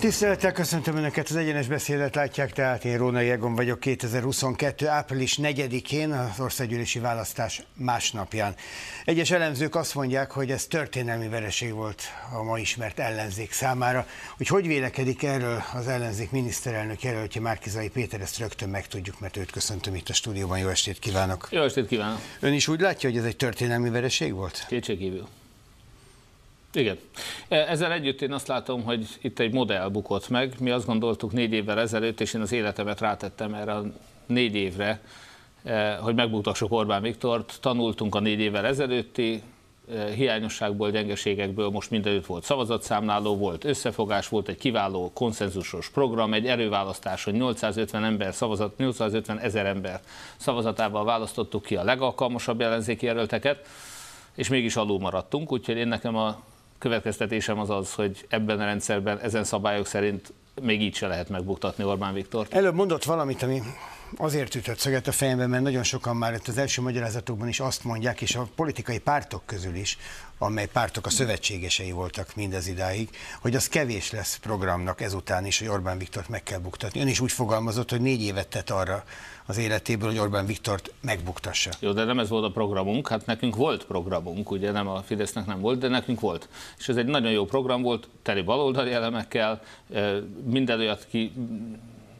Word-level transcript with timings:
Tisztelettel 0.00 0.52
köszöntöm 0.52 0.96
Önöket, 0.96 1.28
az 1.28 1.36
egyenes 1.36 1.66
beszédet 1.66 2.14
látják, 2.14 2.52
tehát 2.52 2.84
én 2.84 2.98
Rónai 2.98 3.30
Egon 3.30 3.54
vagyok 3.54 3.80
2022. 3.80 4.88
április 4.88 5.38
4-én, 5.42 6.10
az 6.10 6.40
országgyűlési 6.40 6.98
választás 6.98 7.62
másnapján. 7.74 8.54
Egyes 9.04 9.30
elemzők 9.30 9.74
azt 9.74 9.94
mondják, 9.94 10.30
hogy 10.30 10.50
ez 10.50 10.66
történelmi 10.66 11.28
vereség 11.28 11.72
volt 11.72 12.02
a 12.38 12.42
ma 12.42 12.58
ismert 12.58 12.98
ellenzék 12.98 13.52
számára. 13.52 14.06
Hogy 14.36 14.46
hogy 14.46 14.66
vélekedik 14.66 15.22
erről 15.22 15.62
az 15.74 15.88
ellenzék 15.88 16.30
miniszterelnök 16.30 17.02
jelöltje 17.02 17.40
Márkizai 17.40 17.88
Péter, 17.88 18.20
ezt 18.20 18.38
rögtön 18.38 18.68
megtudjuk, 18.68 19.20
mert 19.20 19.36
őt 19.36 19.50
köszöntöm 19.50 19.94
itt 19.94 20.08
a 20.08 20.12
stúdióban. 20.12 20.58
Jó 20.58 20.68
estét 20.68 20.98
kívánok! 20.98 21.48
Jó 21.50 21.62
estét 21.62 21.86
kívánok! 21.86 22.20
Ön 22.40 22.52
is 22.52 22.68
úgy 22.68 22.80
látja, 22.80 23.08
hogy 23.08 23.18
ez 23.18 23.24
egy 23.24 23.36
történelmi 23.36 23.90
vereség 23.90 24.34
volt? 24.34 24.64
Kétségkívül. 24.68 25.28
Igen. 26.72 26.98
E, 27.48 27.56
ezzel 27.56 27.92
együtt 27.92 28.22
én 28.22 28.32
azt 28.32 28.48
látom, 28.48 28.82
hogy 28.82 29.06
itt 29.20 29.38
egy 29.38 29.52
modell 29.52 29.88
bukott 29.88 30.28
meg. 30.28 30.54
Mi 30.60 30.70
azt 30.70 30.86
gondoltuk 30.86 31.32
négy 31.32 31.52
évvel 31.52 31.80
ezelőtt, 31.80 32.20
és 32.20 32.34
én 32.34 32.40
az 32.40 32.52
életemet 32.52 33.00
rátettem 33.00 33.54
erre 33.54 33.72
a 33.72 33.84
négy 34.26 34.54
évre, 34.54 35.00
e, 35.64 35.94
hogy 35.94 36.14
megbuktassuk 36.14 36.72
Orbán 36.72 37.02
Viktort. 37.02 37.58
Tanultunk 37.60 38.14
a 38.14 38.20
négy 38.20 38.40
évvel 38.40 38.66
ezelőtti 38.66 39.42
e, 39.94 40.10
hiányosságból, 40.10 40.90
gyengeségekből, 40.90 41.68
most 41.68 41.90
mindenütt 41.90 42.26
volt 42.26 42.44
szavazatszámláló, 42.44 43.36
volt 43.36 43.64
összefogás, 43.64 44.28
volt 44.28 44.48
egy 44.48 44.58
kiváló 44.58 45.10
konszenzusos 45.14 45.88
program, 45.90 46.34
egy 46.34 46.46
erőválasztáson 46.46 47.34
850 47.34 48.04
ember 48.04 48.34
szavazat, 48.34 48.76
850 48.76 49.38
ezer 49.38 49.66
ember 49.66 50.00
szavazatával 50.36 51.04
választottuk 51.04 51.62
ki 51.62 51.76
a 51.76 51.84
legalkalmasabb 51.84 52.60
ellenzéki 52.60 53.06
jelölteket, 53.06 53.66
és 54.34 54.48
mégis 54.48 54.76
alul 54.76 54.98
maradtunk, 54.98 55.52
úgyhogy 55.52 55.76
én 55.76 55.88
nekem 55.88 56.16
a 56.16 56.48
következtetésem 56.80 57.58
az 57.58 57.70
az, 57.70 57.94
hogy 57.94 58.26
ebben 58.28 58.60
a 58.60 58.64
rendszerben 58.64 59.18
ezen 59.18 59.44
szabályok 59.44 59.86
szerint 59.86 60.32
még 60.62 60.82
így 60.82 60.94
se 60.94 61.06
lehet 61.06 61.28
megbuktatni 61.28 61.84
Orbán 61.84 62.14
Viktor. 62.14 62.46
Előbb 62.50 62.74
mondott 62.74 63.04
valamit, 63.04 63.42
ami 63.42 63.62
azért 64.16 64.54
ütött 64.54 64.78
szöget 64.78 65.06
a 65.06 65.12
fejemben, 65.12 65.50
mert 65.50 65.62
nagyon 65.62 65.82
sokan 65.82 66.16
már 66.16 66.34
itt 66.34 66.48
az 66.48 66.58
első 66.58 66.82
magyarázatokban 66.82 67.48
is 67.48 67.60
azt 67.60 67.84
mondják, 67.84 68.20
és 68.20 68.34
a 68.34 68.48
politikai 68.54 68.98
pártok 68.98 69.42
közül 69.46 69.74
is, 69.74 69.98
amely 70.38 70.66
pártok 70.66 71.06
a 71.06 71.10
szövetségesei 71.10 71.90
voltak 71.90 72.34
mindez 72.34 72.66
idáig, 72.66 73.08
hogy 73.40 73.54
az 73.54 73.68
kevés 73.68 74.10
lesz 74.10 74.36
programnak 74.36 75.00
ezután 75.00 75.46
is, 75.46 75.58
hogy 75.58 75.68
Orbán 75.68 75.98
Viktort 75.98 76.28
meg 76.28 76.42
kell 76.42 76.58
buktatni. 76.58 77.00
Ön 77.00 77.08
is 77.08 77.20
úgy 77.20 77.32
fogalmazott, 77.32 77.90
hogy 77.90 78.00
négy 78.00 78.22
évet 78.22 78.48
tett 78.48 78.70
arra 78.70 79.04
az 79.46 79.58
életéből, 79.58 80.08
hogy 80.08 80.18
Orbán 80.18 80.46
Viktort 80.46 80.92
megbuktassa. 81.00 81.70
Jó, 81.80 81.92
de 81.92 82.04
nem 82.04 82.18
ez 82.18 82.28
volt 82.28 82.44
a 82.44 82.50
programunk, 82.50 83.08
hát 83.08 83.26
nekünk 83.26 83.56
volt 83.56 83.84
programunk, 83.84 84.50
ugye 84.50 84.70
nem 84.70 84.88
a 84.88 85.02
Fidesznek 85.02 85.46
nem 85.46 85.60
volt, 85.60 85.78
de 85.78 85.88
nekünk 85.88 86.20
volt. 86.20 86.48
És 86.78 86.88
ez 86.88 86.96
egy 86.96 87.06
nagyon 87.06 87.32
jó 87.32 87.44
program 87.44 87.82
volt, 87.82 88.08
teli 88.22 88.42
baloldali 88.42 88.92
elemekkel, 88.92 89.62
minden 90.44 90.78
olyat 90.78 91.06
ki 91.10 91.32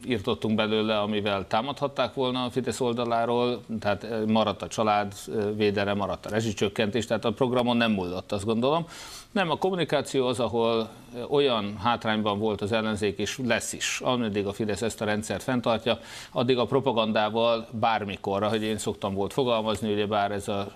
írtottunk 0.07 0.55
belőle, 0.55 0.99
amivel 0.99 1.47
támadhatták 1.47 2.13
volna 2.13 2.43
a 2.43 2.49
Fidesz 2.49 2.79
oldaláról, 2.79 3.61
tehát 3.79 4.07
maradt 4.27 4.61
a 4.61 4.67
családvédelem, 4.67 5.97
maradt 5.97 6.25
a 6.25 6.29
rezsicsökkentés, 6.29 7.05
tehát 7.05 7.25
a 7.25 7.31
programon 7.31 7.77
nem 7.77 7.91
múlott, 7.91 8.31
azt 8.31 8.45
gondolom. 8.45 8.85
Nem, 9.31 9.49
a 9.49 9.57
kommunikáció 9.57 10.27
az, 10.27 10.39
ahol 10.39 10.89
olyan 11.29 11.77
hátrányban 11.77 12.39
volt 12.39 12.61
az 12.61 12.71
ellenzék, 12.71 13.17
és 13.17 13.37
lesz 13.45 13.73
is, 13.73 13.99
ameddig 14.03 14.45
a 14.45 14.53
Fidesz 14.53 14.81
ezt 14.81 15.01
a 15.01 15.05
rendszert 15.05 15.43
fenntartja, 15.43 15.99
addig 16.31 16.57
a 16.57 16.65
propagandával 16.65 17.67
bármikor, 17.71 18.43
ahogy 18.43 18.63
én 18.63 18.77
szoktam 18.77 19.13
volt 19.13 19.33
fogalmazni, 19.33 19.93
ugye 19.93 20.05
bár 20.05 20.31
ez 20.31 20.47
a 20.47 20.71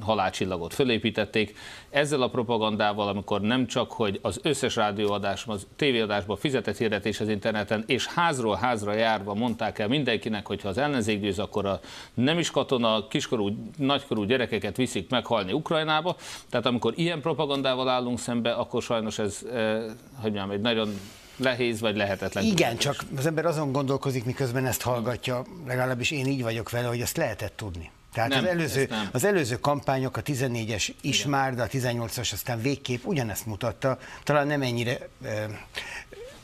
halálcsillagot 0.00 0.74
fölépítették, 0.74 1.56
ezzel 1.90 2.22
a 2.22 2.28
propagandával, 2.28 3.08
amikor 3.08 3.40
nem 3.40 3.66
csak, 3.66 3.92
hogy 3.92 4.18
az 4.22 4.40
összes 4.42 4.76
rádióadásban, 4.76 5.54
az 5.54 5.66
tévéadásban 5.76 6.36
fizetett 6.36 6.76
hirdetés 6.76 7.20
az 7.20 7.28
interneten, 7.28 7.84
és 7.86 8.06
házról 8.06 8.56
házra 8.56 8.92
járva 8.92 9.34
mondták 9.34 9.78
el 9.78 9.88
mindenkinek, 9.88 10.46
hogy 10.46 10.62
ha 10.62 10.68
az 10.68 10.78
ellenzék 10.78 11.20
győz, 11.20 11.38
akkor 11.38 11.66
a 11.66 11.80
nem 12.14 12.38
is 12.38 12.50
katona, 12.50 13.08
kiskorú, 13.08 13.70
nagykorú 13.78 14.24
gyerekeket 14.24 14.76
viszik 14.76 15.10
meghalni 15.10 15.52
Ukrajnába. 15.52 16.16
Tehát 16.50 16.66
amikor 16.66 16.92
ilyen 16.96 17.20
propagandával 17.20 17.88
állunk 17.92 18.18
szembe, 18.18 18.52
akkor 18.52 18.82
sajnos 18.82 19.18
ez, 19.18 19.38
eh, 19.52 19.82
hogy 20.20 20.32
mondjam, 20.32 20.50
egy 20.50 20.60
nagyon 20.60 21.00
nehéz 21.36 21.80
vagy 21.80 21.96
lehetetlen. 21.96 22.44
Igen, 22.44 22.76
csak 22.76 23.04
az 23.16 23.26
ember 23.26 23.46
azon 23.46 23.72
gondolkozik, 23.72 24.24
miközben 24.24 24.66
ezt 24.66 24.82
hallgatja, 24.82 25.44
legalábbis 25.66 26.10
én 26.10 26.26
így 26.26 26.42
vagyok 26.42 26.70
vele, 26.70 26.86
hogy 26.86 27.00
ezt 27.00 27.16
lehetett 27.16 27.56
tudni. 27.56 27.90
Tehát 28.12 28.30
nem, 28.30 28.38
az, 28.38 28.44
előző, 28.50 28.88
az 29.12 29.24
előző 29.24 29.58
kampányok, 29.60 30.16
a 30.16 30.22
14-es 30.22 30.88
is 31.00 31.24
már, 31.24 31.54
de 31.54 31.62
a 31.62 31.66
18-as 31.66 32.32
aztán 32.32 32.60
végképp 32.60 33.04
ugyanezt 33.04 33.46
mutatta, 33.46 33.98
talán 34.22 34.46
nem 34.46 34.62
ennyire 34.62 35.08
e, 35.24 35.46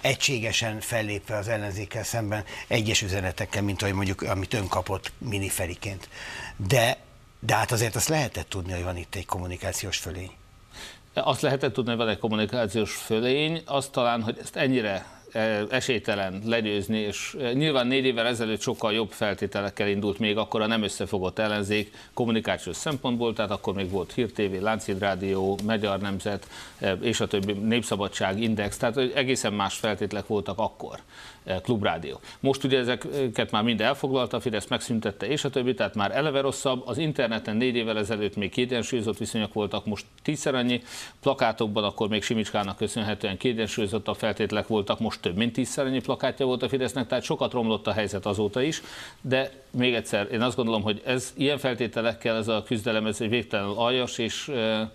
egységesen 0.01 0.81
fellépve 0.81 1.37
az 1.37 1.49
ellenzékkel 1.49 2.05
szemben 2.05 2.45
egyes 2.67 3.03
üzenetekkel, 3.03 3.63
mint 3.63 3.83
ahogy 3.83 3.95
mondjuk, 3.95 4.23
amit 4.23 4.55
ön 4.55 4.69
kapott 4.69 5.13
miniferiként. 5.19 6.09
De, 6.57 6.97
de 7.41 7.55
hát 7.55 7.73
azért 7.73 7.97
azt 7.97 8.09
lehetett 8.09 8.49
tudni, 8.49 8.73
hogy 8.73 8.83
van 8.83 8.97
itt 8.97 9.15
egy 9.15 9.27
kommunikációs 9.27 9.97
fölény. 9.97 10.31
Azt 11.25 11.41
lehetett 11.41 11.73
tudni, 11.73 11.91
hogy 11.91 11.99
van 11.99 12.09
egy 12.09 12.19
kommunikációs 12.19 12.95
fölény, 12.95 13.63
azt 13.65 13.93
talán, 13.93 14.23
hogy 14.23 14.37
ezt 14.41 14.57
ennyire 14.57 15.07
e, 15.33 15.65
esélytelen 15.71 16.43
legyőzni, 16.45 16.99
és 16.99 17.37
e, 17.41 17.53
nyilván 17.53 17.87
négy 17.87 18.05
évvel 18.05 18.27
ezelőtt 18.27 18.61
sokkal 18.61 18.93
jobb 18.93 19.11
feltételekkel 19.11 19.89
indult 19.89 20.19
még 20.19 20.37
akkor 20.37 20.61
a 20.61 20.67
nem 20.67 20.83
összefogott 20.83 21.39
ellenzék 21.39 21.95
kommunikációs 22.15 22.77
szempontból, 22.77 23.33
tehát 23.33 23.51
akkor 23.51 23.75
még 23.75 23.91
volt 23.91 24.13
Hír 24.13 24.33
TV, 24.33 24.63
Láncid 24.63 24.99
Rádió, 24.99 25.59
Magyar 25.65 25.99
Nemzet, 25.99 26.47
e, 26.79 26.93
és 26.93 27.21
a 27.21 27.27
többi 27.27 27.53
Népszabadság 27.53 28.43
Index, 28.43 28.77
tehát 28.77 28.97
egészen 28.97 29.53
más 29.53 29.75
feltételek 29.75 30.27
voltak 30.27 30.59
akkor. 30.59 30.99
Eh, 31.49 31.61
klubrádió. 31.63 32.21
Most 32.41 32.65
ugye 32.65 32.79
ezeket 32.79 33.51
már 33.51 33.63
mind 33.63 33.81
elfoglalta, 33.81 34.37
a 34.37 34.41
Fidesz 34.41 34.67
megszüntette, 34.67 35.27
és 35.27 35.45
a 35.45 35.51
többi, 35.51 35.75
tehát 35.75 35.95
már 35.95 36.17
eleve 36.17 36.41
rosszabb. 36.41 36.83
Az 36.87 36.99
interneten 36.99 37.57
négy 37.57 37.77
évvel 37.77 37.99
ezelőtt 37.99 38.37
még 38.37 38.51
kiegyensúlyozott 38.51 39.19
viszonyok 39.19 39.53
voltak, 39.53 39.87
most 39.87 40.07
tízszer 40.23 40.55
annyi. 40.55 40.83
Plakátokban 41.21 41.85
akkor 41.85 42.09
még 42.09 42.23
Simicskának 42.23 42.77
köszönhetően 42.77 43.37
kiegyensúlyozott 43.37 44.09
a 44.09 44.15
feltételek 44.15 44.67
voltak, 44.67 45.01
most 45.01 45.21
több 45.21 45.37
mint 45.37 45.53
tízszer 45.53 45.87
annyi 45.87 46.01
plakátja 46.01 46.47
volt 46.47 46.63
a 46.63 46.69
Fidesznek, 46.69 47.07
tehát 47.07 47.25
sokat 47.25 47.53
romlott 47.53 47.87
a 47.87 47.93
helyzet 47.93 48.27
azóta 48.27 48.63
is. 48.63 48.83
De 49.21 49.51
még 49.71 49.95
egyszer, 49.95 50.29
én 50.33 50.41
azt 50.41 50.57
gondolom, 50.57 50.83
hogy 50.83 51.03
ez 51.05 51.33
ilyen 51.37 51.59
feltételekkel 51.59 52.37
ez 52.37 52.49
a 52.49 52.63
küzdelem, 52.63 53.07
ez 53.07 53.21
egy 53.21 53.29
végtelenül 53.29 53.75
aljas, 53.77 54.19
és 54.19 54.49
eh, 54.49 54.89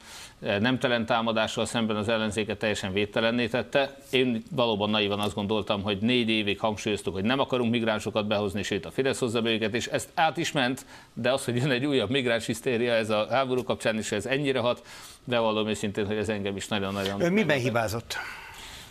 nemtelen 0.59 1.06
támadással 1.06 1.66
szemben 1.66 1.96
az 1.96 2.09
ellenzéket 2.09 2.58
teljesen 2.58 2.94
védtelenné 2.94 3.48
tette. 3.48 3.96
Én 4.09 4.44
valóban 4.52 4.90
naivan 4.90 5.20
azt 5.20 5.36
gondoltam, 5.36 5.81
hogy 5.81 5.98
négy 5.98 6.30
évig 6.30 6.59
hangsúlyoztuk, 6.59 7.14
hogy 7.14 7.24
nem 7.24 7.40
akarunk 7.40 7.72
migránsokat 7.72 8.28
behozni, 8.28 8.64
sőt 8.64 8.86
a 8.86 8.92
Fidesz 8.92 9.20
hozza 9.20 9.42
be 9.42 9.50
őket, 9.50 9.74
és 9.74 9.88
ezt 9.88 10.09
át 10.14 10.38
is 10.38 10.52
ment, 10.52 10.86
de 11.14 11.31
az, 11.31 11.46
hogy 11.46 11.56
jön 11.56 11.72
egy 11.72 11.86
újabb 11.86 12.09
migráns 12.09 12.46
hisztéria, 12.46 12.94
ez 12.94 13.09
a 13.09 13.28
háború 13.30 13.64
kapcsán 13.64 13.98
is 13.98 14.12
ez 14.12 14.26
ennyire 14.26 14.59
hat, 14.59 14.81
de 15.24 15.40
valóban 15.40 15.68
őszintén, 15.68 16.06
hogy 16.06 16.18
ez 16.18 16.30
engem 16.30 16.56
is 16.56 16.68
nagyon-nagyon... 16.68 17.22
Ön 17.22 17.34
miben 17.34 17.58
hibázott? 17.58 18.18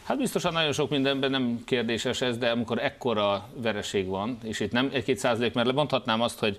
Hát 0.03 0.17
biztosan 0.19 0.53
nagyon 0.53 0.73
sok 0.73 0.91
mindenben 0.91 1.31
nem 1.31 1.63
kérdéses 1.65 2.21
ez, 2.21 2.39
de 2.39 2.51
amikor 2.51 2.79
ekkora 2.79 3.49
vereség 3.57 4.07
van, 4.07 4.39
és 4.43 4.61
itt 4.61 4.73
nem 4.73 4.91
egy-két 4.93 5.19
százalék, 5.19 5.55
mert 5.55 5.67
lemondhatnám 5.67 6.21
azt, 6.21 6.39
hogy 6.39 6.59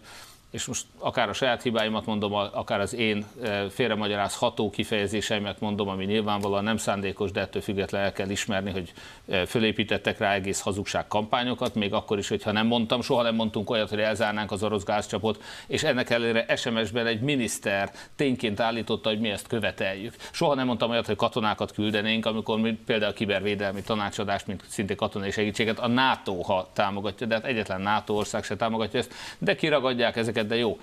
és 0.53 0.66
most 0.66 0.86
akár 1.00 1.30
a 1.30 1.34
saját 1.34 1.62
hibáimat 1.62 2.06
mondom, 2.06 2.34
akár 2.34 2.80
az 2.80 2.94
én 2.94 3.25
e, 3.44 3.69
félremagyarázható 3.69 4.69
kifejezéseimet 4.69 5.59
mondom, 5.59 5.88
ami 5.88 6.06
nyilvánvalóan 6.06 6.64
nem 6.64 6.78
szándékos, 6.78 7.31
de 7.31 7.41
ettől 7.41 7.62
függetlenül 7.62 8.08
el 8.08 8.14
kell 8.14 8.30
ismerni, 8.30 8.72
hogy 8.72 8.94
e, 9.30 9.46
fölépítettek 9.46 10.18
rá 10.18 10.34
egész 10.34 10.59
hazugság 10.59 11.08
kampányokat, 11.08 11.75
még 11.75 11.94
akkor 11.94 12.18
is, 12.18 12.28
hogyha 12.28 12.52
nem 12.52 12.68
mondtam, 12.68 13.02
soha 13.02 13.22
nem 13.22 13.36
mondtunk 13.36 13.69
olyat, 13.69 13.90
hogy 13.90 14.00
elzárnánk 14.00 14.52
az 14.52 14.63
orosz 14.63 14.84
gázcsapot, 14.84 15.44
és 15.68 15.84
ennek 15.84 16.09
ellenére 16.09 16.56
SMS-ben 16.56 17.08
egy 17.08 17.22
miniszter 17.22 17.92
tényként 18.16 18.59
állította, 18.59 19.09
hogy 19.09 19.19
mi 19.19 19.30
ezt 19.30 19.47
követeljük. 19.47 20.16
Soha 20.31 20.53
nem 20.53 20.66
mondtam 20.66 20.90
olyat, 20.90 21.06
hogy 21.06 21.16
katonákat 21.16 21.72
küldenénk, 21.72 22.25
amikor 22.25 22.59
mi 22.59 22.74
például 22.86 23.12
a 23.12 23.16
kibervédelmi 23.16 23.81
tanácsadást, 23.81 24.48
mint 24.48 24.63
szintén 24.68 24.95
katonai 24.95 25.31
segítséget 25.31 25.80
a 25.80 25.88
NATO 25.88 26.42
ha 26.42 26.69
támogatja, 26.74 27.27
de 27.27 27.33
hát 27.33 27.45
egyetlen 27.45 27.81
NATO 27.81 28.13
ország 28.13 28.44
se 28.44 28.56
támogatja 28.56 29.00
ezt, 29.00 29.13
de 29.38 29.56
kiragadják 29.56 30.16
ezeket 30.16 30.42
de 30.48 30.56
jó, 30.56 30.80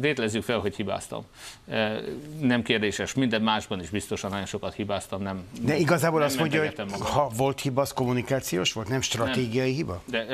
tételezzük 0.00 0.42
fel, 0.42 0.58
hogy 0.58 0.76
hibáztam. 0.76 1.24
Nem 2.40 2.62
kérdéses, 2.62 3.14
minden 3.14 3.42
másban 3.42 3.80
is 3.80 3.90
biztosan 3.90 4.30
nagyon 4.30 4.46
sokat 4.46 4.74
hibáztam. 4.74 5.22
Nem, 5.22 5.42
de 5.60 5.76
igazából 5.76 6.18
nem 6.18 6.28
azt 6.28 6.38
mondja, 6.38 6.64
hogy 6.64 6.74
magam. 6.90 7.06
ha 7.06 7.30
volt 7.36 7.60
hiba, 7.60 7.80
az 7.80 7.92
kommunikációs 7.92 8.72
volt, 8.72 8.88
nem 8.88 9.00
stratégiai 9.00 9.66
nem. 9.66 9.76
hiba? 9.76 10.02
De, 10.06 10.24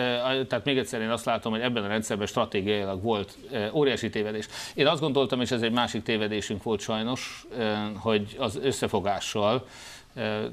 tehát 0.46 0.64
még 0.64 0.78
egyszer 0.78 1.00
én 1.00 1.10
azt 1.10 1.25
látom, 1.25 1.52
hogy 1.52 1.60
ebben 1.60 1.84
a 1.84 1.88
rendszerben 1.88 2.26
stratégiailag 2.26 3.02
volt 3.02 3.38
óriási 3.72 4.10
tévedés. 4.10 4.46
Én 4.75 4.87
azt 4.87 5.00
gondoltam, 5.00 5.40
és 5.40 5.50
ez 5.50 5.62
egy 5.62 5.72
másik 5.72 6.02
tévedésünk 6.02 6.62
volt 6.62 6.81
sajnos, 6.81 7.46
hogy 7.94 8.37
az 8.38 8.58
összefogással 8.62 9.66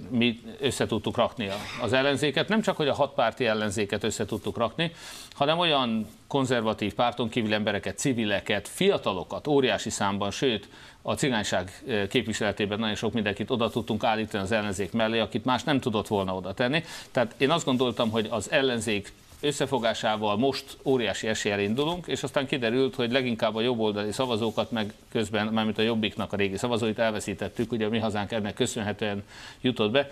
mi 0.10 0.40
össze 0.60 0.86
tudtuk 0.86 1.18
rakni 1.18 1.50
az 1.82 1.94
ellenzéket. 1.94 2.48
Nem 2.48 2.62
csak, 2.62 2.76
hogy 2.76 2.88
a 2.88 2.94
hatpárti 2.94 3.46
ellenzéket 3.46 4.04
össze 4.04 4.26
tudtuk 4.26 4.58
rakni, 4.58 4.92
hanem 5.34 5.60
olyan 5.60 6.08
konzervatív 6.28 6.94
párton 6.94 7.30
kívül 7.30 7.54
embereket, 7.54 7.98
civileket, 7.98 8.68
fiatalokat, 8.68 9.48
óriási 9.48 9.90
számban, 9.90 10.32
sőt, 10.32 10.70
a 11.02 11.14
cigányság 11.14 11.84
képviseletében 12.10 12.80
nagyon 12.80 12.96
sok 12.96 13.14
mindenkit 13.14 13.50
oda 13.50 13.70
tudtunk 13.70 14.04
állítani 14.04 14.44
az 14.44 14.52
ellenzék 14.52 14.92
mellé, 14.92 15.20
akit 15.20 15.46
más 15.46 15.64
nem 15.64 15.80
tudott 15.80 16.08
volna 16.08 16.36
oda 16.36 16.54
tenni. 16.54 16.84
Tehát 17.12 17.36
én 17.38 17.52
azt 17.52 17.66
gondoltam, 17.66 18.10
hogy 18.10 18.28
az 18.30 18.52
ellenzék 18.52 19.14
összefogásával 19.42 20.38
most 20.38 20.78
óriási 20.84 21.28
eséllyel 21.28 21.60
indulunk, 21.60 22.08
és 22.08 22.24
aztán 22.24 22.48
kiderült, 22.48 22.96
hogy 22.96 23.12
leginkább 23.12 23.56
a 23.56 23.62
jobboldali 23.62 24.12
szavazókat, 24.12 24.72
meg 24.72 24.94
közben, 25.12 25.48
mármint 25.48 25.78
a 25.78 25.82
Jobbiknak 25.82 26.34
a 26.34 26.36
régi 26.36 26.58
szavazóit 26.58 27.00
elveszítettük, 27.00 27.72
ugye 27.72 27.86
a 27.86 27.90
mi 27.90 28.00
hazánk 28.00 28.32
ennek 28.32 28.54
köszönhetően 28.54 29.24
jutott 29.62 29.92
be. 29.92 30.10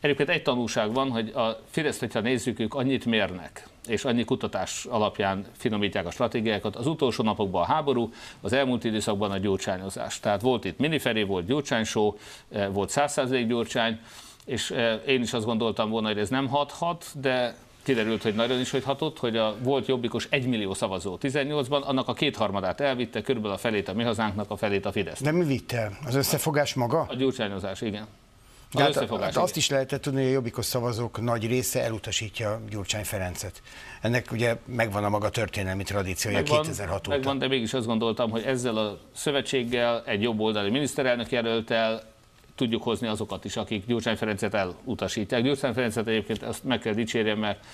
Egyébként 0.00 0.28
egy 0.28 0.42
tanulság 0.42 0.92
van, 0.92 1.10
hogy 1.10 1.28
a 1.28 1.60
Fidesz, 1.70 1.98
hogyha 1.98 2.20
nézzük, 2.20 2.60
ők 2.60 2.74
annyit 2.74 3.04
mérnek, 3.04 3.68
és 3.86 4.04
annyi 4.04 4.24
kutatás 4.24 4.84
alapján 4.84 5.46
finomítják 5.56 6.06
a 6.06 6.10
stratégiákat. 6.10 6.76
Az 6.76 6.86
utolsó 6.86 7.22
napokban 7.22 7.62
a 7.62 7.66
háború, 7.66 8.12
az 8.40 8.52
elmúlt 8.52 8.84
időszakban 8.84 9.30
a 9.30 9.38
gyurcsányozás. 9.38 10.20
Tehát 10.20 10.40
volt 10.40 10.64
itt 10.64 10.78
miniferé, 10.78 11.22
volt 11.22 11.46
gyurcsánysó, 11.46 12.18
eh, 12.48 12.68
volt 12.72 12.90
100% 12.90 13.44
gyurcsány, 13.48 14.00
és 14.44 14.70
eh, 14.70 15.00
én 15.06 15.22
is 15.22 15.32
azt 15.32 15.44
gondoltam 15.44 15.90
volna, 15.90 16.08
hogy 16.08 16.18
ez 16.18 16.28
nem 16.28 16.48
hathat, 16.48 17.06
de 17.20 17.56
kiderült, 17.86 18.22
hogy 18.22 18.34
nagyon 18.34 18.60
is 18.60 18.70
hogy 18.70 18.84
hatott, 18.84 19.18
hogy 19.18 19.36
a 19.36 19.56
volt 19.62 19.86
jobbikos 19.86 20.26
1 20.30 20.46
millió 20.46 20.74
szavazó 20.74 21.18
18-ban, 21.20 21.82
annak 21.82 22.08
a 22.08 22.12
kétharmadát 22.12 22.80
elvitte, 22.80 23.22
körülbelül 23.22 23.56
a 23.56 23.58
felét 23.60 23.88
a 23.88 23.92
mi 23.92 24.02
hazánknak, 24.02 24.50
a 24.50 24.56
felét 24.56 24.86
a 24.86 24.92
Fidesz. 24.92 25.20
De 25.20 25.32
mi 25.32 25.44
vitte? 25.44 25.90
Az 26.06 26.14
összefogás 26.14 26.74
maga? 26.74 27.06
A 27.08 27.14
gyurcsányozás, 27.14 27.80
igen. 27.80 28.06
De 28.72 28.82
hát, 28.82 29.10
hát 29.20 29.36
azt 29.36 29.56
is 29.56 29.70
lehetett 29.70 30.02
tudni, 30.02 30.20
hogy 30.20 30.28
a 30.28 30.32
jobbikos 30.32 30.64
szavazók 30.64 31.20
nagy 31.20 31.46
része 31.46 31.82
elutasítja 31.82 32.60
Gyurcsány 32.70 33.04
Ferencet. 33.04 33.62
Ennek 34.00 34.32
ugye 34.32 34.56
megvan 34.64 35.04
a 35.04 35.08
maga 35.08 35.28
történelmi 35.28 35.82
tradíciója 35.82 36.36
megvan, 36.36 36.62
2006 36.62 36.98
óta. 36.98 37.08
Megvan, 37.16 37.38
de 37.38 37.48
mégis 37.48 37.74
azt 37.74 37.86
gondoltam, 37.86 38.30
hogy 38.30 38.42
ezzel 38.42 38.76
a 38.76 38.98
szövetséggel, 39.14 40.02
egy 40.06 40.22
jobboldali 40.22 40.70
miniszterelnök 40.70 41.30
jelöltel 41.30 42.02
tudjuk 42.56 42.82
hozni 42.82 43.06
azokat 43.06 43.44
is, 43.44 43.56
akik 43.56 43.86
Gyurcsány 43.86 44.16
Ferencet 44.16 44.54
elutasítják. 44.54 45.42
Gyurcsány 45.42 45.72
Ferencet 45.72 46.06
egyébként 46.06 46.42
azt 46.42 46.64
meg 46.64 46.78
kell 46.78 46.92
dicsérjem, 46.92 47.38
mert 47.38 47.66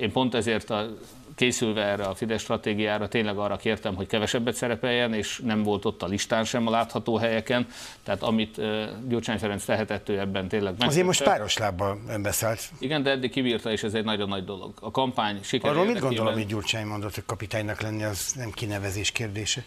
én 0.00 0.12
pont 0.12 0.34
ezért 0.34 0.70
a, 0.70 0.86
készülve 1.34 1.84
erre 1.84 2.04
a 2.04 2.14
Fidesz 2.14 2.40
stratégiára 2.40 3.08
tényleg 3.08 3.38
arra 3.38 3.56
kértem, 3.56 3.94
hogy 3.94 4.06
kevesebbet 4.06 4.54
szerepeljen, 4.54 5.14
és 5.14 5.40
nem 5.44 5.62
volt 5.62 5.84
ott 5.84 6.02
a 6.02 6.06
listán 6.06 6.44
sem 6.44 6.66
a 6.66 6.70
látható 6.70 7.16
helyeken. 7.16 7.66
Tehát 8.02 8.22
amit 8.22 8.60
Gyurcsány 9.08 9.38
Ferenc 9.38 9.64
tehetett, 9.64 10.08
ő 10.08 10.18
ebben 10.18 10.48
tényleg 10.48 10.70
megtette. 10.70 10.90
Azért 10.90 11.06
most 11.06 11.22
páros 11.22 11.56
lábbal 11.56 11.98
beszállt. 12.22 12.70
Igen, 12.78 13.02
de 13.02 13.10
eddig 13.10 13.30
kibírta, 13.30 13.72
és 13.72 13.82
ez 13.82 13.94
egy 13.94 14.04
nagyon 14.04 14.28
nagy 14.28 14.44
dolog. 14.44 14.72
A 14.80 14.90
kampány 14.90 15.38
sikerül. 15.42 15.76
Arról 15.76 15.92
mit 15.92 16.00
gondolom, 16.00 16.32
hogy 16.32 16.46
Gyurcsány 16.46 16.86
mondott, 16.86 17.14
hogy 17.14 17.24
kapitánynak 17.26 17.80
lenni, 17.80 18.02
az 18.02 18.32
nem 18.36 18.50
kinevezés 18.50 19.10
kérdése? 19.10 19.64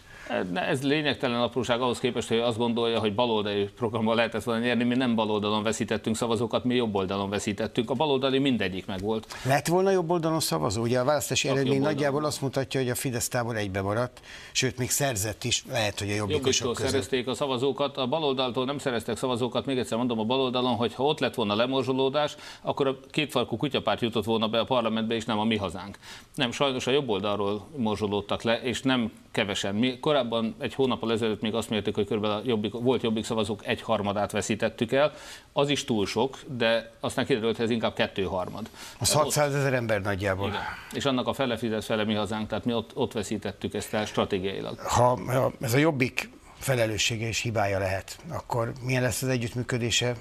Ez 0.54 0.84
lényegtelen 0.84 1.42
apróság 1.42 1.82
ahhoz 1.82 2.00
képest, 2.00 2.28
hogy 2.28 2.38
azt 2.38 2.58
gondolja, 2.58 3.00
hogy 3.00 3.16
baloldali 3.16 3.70
programmal 3.76 4.16
lehetett 4.16 4.44
volna 4.44 4.62
nyerni, 4.62 4.84
mi 4.84 4.96
nem 4.96 5.16
baloldalon 5.16 5.64
veszítettünk 5.64 6.16
szavazókat, 6.16 6.64
mi 6.64 6.76
jobb 6.76 6.96
oldalon 6.96 7.30
veszítettük. 7.30 7.90
A 7.90 7.94
baloldali 7.94 8.40
mindegyik 8.40 8.86
meg 8.86 9.00
volt. 9.00 9.36
Lett 9.64 9.74
volna 9.74 9.92
jobb 9.92 10.10
oldalon 10.10 10.40
szavazó? 10.40 10.82
Ugye 10.82 11.00
a 11.00 11.04
választási 11.04 11.48
eredmény 11.48 11.82
nagyjából 11.82 12.26
azt 12.26 12.42
mutatja, 12.42 12.80
hogy 12.80 12.90
a 12.90 12.96
Fidesz 12.96 13.28
tábor 13.28 13.56
egybe 13.56 13.82
maradt, 13.82 14.22
sőt, 14.52 14.78
még 14.78 14.90
szerzett 14.90 15.44
is, 15.44 15.64
lehet, 15.70 16.00
hogy 16.00 16.10
a 16.10 16.14
jobbikosok 16.14 16.74
között. 16.74 16.90
szerezték 16.90 17.28
a 17.28 17.34
szavazókat, 17.34 17.98
a 17.98 18.08
baloldaltól 18.08 18.66
nem 18.66 18.78
szereztek 18.78 19.18
szavazókat, 19.18 19.66
még 19.66 19.78
egyszer 19.78 19.98
mondom 19.98 20.20
a 20.20 20.24
baloldalon, 20.24 20.76
hogy 20.76 20.94
ha 20.94 21.04
ott 21.04 21.20
lett 21.20 21.36
volna 21.36 21.56
lemorzsolódás, 21.56 22.36
akkor 22.62 22.88
a 22.88 22.98
kétfarkú 23.10 23.58
kutyapárt 23.58 24.02
jutott 24.02 24.26
volna 24.26 24.48
be 24.48 24.60
a 24.60 24.64
parlamentbe, 24.64 25.16
és 25.16 25.26
nem 25.26 25.40
a 25.40 25.44
mi 25.44 25.58
hazánk. 25.58 25.98
Nem, 26.36 26.52
sajnos 26.52 26.88
a 26.88 26.92
jobb 26.92 27.10
oldalról 27.10 27.68
morzsolódtak 27.76 28.42
le, 28.42 28.62
és 28.62 28.82
nem 28.82 29.12
kevesen. 29.34 29.76
Mi 29.76 30.00
korábban 30.00 30.56
egy 30.60 30.74
hónappal 30.74 31.12
ezelőtt 31.12 31.42
még 31.42 31.54
azt 31.54 31.70
mértük, 31.70 31.96
hogy 31.96 32.08
kb. 32.08 32.28
Jobbik, 32.46 32.72
volt 32.72 33.02
jobbik 33.02 33.26
szavazók 33.26 33.66
egy 33.66 33.82
harmadát 33.82 34.32
veszítettük 34.32 34.92
el. 34.92 35.14
Az 35.54 35.70
is 35.70 35.84
túl 35.84 36.06
sok, 36.06 36.40
de 36.58 36.92
aztán 37.00 37.26
kiderült, 37.26 37.56
hogy 37.56 37.66
ez 37.66 37.72
inkább 37.72 37.94
kettő 37.94 38.24
harmad. 38.24 38.70
Az 39.00 39.14
600 39.14 39.56
ezer 39.56 39.74
ember 39.74 40.02
nagyjából. 40.02 40.48
Igen. 40.48 40.62
És 40.94 41.06
annak 41.06 41.28
a 41.28 41.34
fele 41.34 41.58
fizet, 41.58 41.84
fele 41.84 42.04
mi 42.04 42.14
hazánk, 42.14 42.48
tehát 42.48 42.66
mi 42.66 42.74
ott, 42.74 42.92
ott 42.96 43.12
veszítettük 43.12 43.74
ezt 43.74 43.94
el 43.94 44.06
stratégiailag. 44.06 44.80
Ha, 44.80 45.20
ha 45.26 45.52
ez 45.62 45.74
a 45.74 45.78
jobbik 45.78 46.30
felelőssége 46.58 47.28
és 47.28 47.42
hibája 47.42 47.80
lehet, 47.80 48.18
akkor 48.30 48.74
milyen 48.82 49.02
lesz 49.02 49.22
az 49.22 49.30
együttműködése 49.30 50.16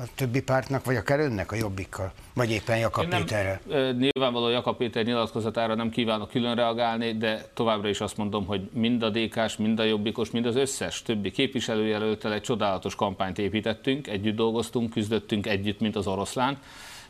a 0.00 0.04
többi 0.14 0.42
pártnak, 0.42 0.84
vagy 0.84 0.96
akár 0.96 1.20
önnek 1.20 1.52
a 1.52 1.56
jobbikkal, 1.56 2.12
vagy 2.34 2.50
éppen 2.50 2.78
Jakab 2.78 3.08
nem, 3.08 3.20
Péterrel? 3.20 3.60
Nyilvánvaló 3.92 4.48
Jakab 4.48 4.76
Péter 4.76 5.04
nyilatkozatára 5.04 5.74
nem 5.74 5.90
kívánok 5.90 6.30
külön 6.30 6.54
reagálni, 6.54 7.16
de 7.16 7.44
továbbra 7.54 7.88
is 7.88 8.00
azt 8.00 8.16
mondom, 8.16 8.46
hogy 8.46 8.68
mind 8.72 9.02
a 9.02 9.10
dk 9.10 9.58
mind 9.58 9.78
a 9.78 9.84
jobbikos, 9.84 10.30
mind 10.30 10.46
az 10.46 10.56
összes 10.56 11.02
többi 11.02 11.30
képviselőjelöltel 11.30 12.32
egy 12.32 12.42
csodálatos 12.42 12.94
kampányt 12.94 13.38
építettünk, 13.38 14.06
együtt 14.06 14.36
dolgoztunk, 14.36 14.90
küzdöttünk 14.90 15.46
együtt, 15.46 15.80
mint 15.80 15.96
az 15.96 16.06
oroszlán. 16.06 16.58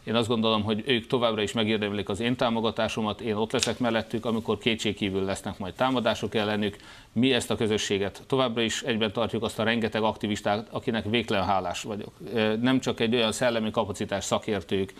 Én 0.05 0.15
azt 0.15 0.29
gondolom, 0.29 0.63
hogy 0.63 0.83
ők 0.87 1.07
továbbra 1.07 1.43
is 1.43 1.53
megérdemlik 1.53 2.09
az 2.09 2.21
én 2.21 2.37
támogatásomat, 2.37 3.21
én 3.21 3.35
ott 3.35 3.53
leszek 3.53 3.79
mellettük, 3.79 4.27
amikor 4.27 4.59
kétségkívül 4.59 5.25
lesznek 5.25 5.59
majd 5.59 5.75
támadások 5.75 6.35
ellenük. 6.35 6.77
Mi 7.13 7.33
ezt 7.33 7.51
a 7.51 7.57
közösséget 7.57 8.23
továbbra 8.27 8.63
is 8.63 8.83
egyben 8.83 9.13
tartjuk 9.13 9.43
azt 9.43 9.59
a 9.59 9.63
rengeteg 9.63 10.03
aktivistát, 10.03 10.69
akinek 10.71 11.05
végtelen 11.05 11.45
hálás 11.45 11.83
vagyok. 11.83 12.13
Nem 12.61 12.81
csak 12.81 13.01
egy 13.01 13.15
olyan 13.15 13.33
szellemi 13.33 13.71
kapacitás 13.71 14.25
szakértők, 14.25 14.95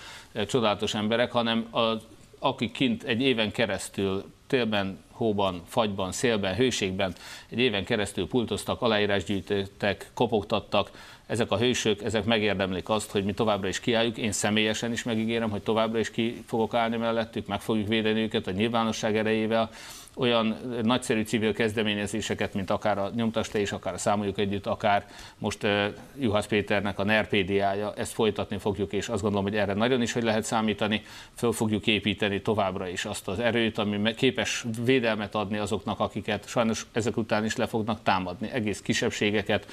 csodálatos 0.47 0.95
emberek, 0.95 1.33
hanem 1.33 1.67
az, 1.71 2.03
akik 2.39 2.73
kint 2.73 3.03
egy 3.03 3.21
éven 3.21 3.51
keresztül 3.51 4.25
télben, 4.51 4.99
hóban, 5.11 5.63
fagyban, 5.67 6.13
szélben, 6.13 6.55
hőségben. 6.55 7.15
Egy 7.51 7.59
éven 7.59 7.85
keresztül 7.85 8.29
pultoztak, 8.29 8.83
aláírásgyűjtöttek, 8.83 10.11
kopogtattak, 10.15 10.91
ezek 11.27 11.51
a 11.51 11.59
hősök, 11.59 12.03
ezek 12.03 12.25
megérdemlik 12.25 12.89
azt, 12.89 13.11
hogy 13.11 13.25
mi 13.25 13.33
továbbra 13.33 13.69
is 13.69 13.81
kiálljuk. 13.81 14.17
Én 14.17 14.33
személyesen 14.33 14.93
is 14.93 15.03
megígérem, 15.03 15.51
hogy 15.51 15.63
továbbra 15.63 15.99
is 15.99 16.11
ki 16.11 16.45
fogok 16.47 16.75
állni 16.75 16.97
mellettük, 16.97 17.47
meg 17.47 17.61
fogjuk 17.61 17.89
védeni 17.89 18.21
őket 18.21 18.47
a 18.47 18.51
nyilvánosság 18.51 19.17
erejével, 19.17 19.71
olyan 20.17 20.57
nagyszerű 20.83 21.23
civil 21.23 21.53
kezdeményezéseket, 21.53 22.55
mint 22.55 22.71
akár 22.71 22.99
a 22.99 23.11
Nyomtaste 23.15 23.59
és 23.59 23.73
akár 23.73 23.95
a 23.95 23.99
Számoljuk 23.99 24.39
Együtt, 24.39 24.67
akár 24.67 25.07
most 25.39 25.65
uh, 25.65 25.85
Juhász 26.19 26.47
Péternek 26.47 26.99
a 26.99 27.05
NERPédiája, 27.05 27.93
ezt 27.97 28.13
folytatni 28.13 28.59
fogjuk, 28.59 28.93
és 28.93 29.09
azt 29.09 29.23
gondolom, 29.23 29.47
hogy 29.47 29.57
erre 29.57 29.75
nagyon 29.75 30.03
is 30.03 30.13
hogy 30.13 30.23
lehet 30.23 30.45
számítani, 30.45 31.03
föl 31.35 31.53
fogjuk 31.53 31.87
építeni 31.87 32.43
továbbra 32.43 32.89
is 32.89 33.05
azt 33.05 33.29
az 33.29 33.39
erőt, 33.39 33.79
ami 33.79 34.15
képes 34.15 34.65
védelmet 34.85 35.35
adni 35.35 35.59
azoknak, 35.59 36.01
akiket 36.01 36.49
sajnos 36.49 36.87
ezek 36.93 37.17
után 37.17 37.45
is 37.45 37.57
le 37.57 37.67
fognak 37.67 38.03
támadni, 38.03 38.51
egész 38.53 38.81
kisebbségeket, 38.81 39.67